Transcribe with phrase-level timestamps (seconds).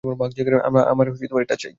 [0.63, 1.07] আমার
[1.41, 1.69] এটা চাই।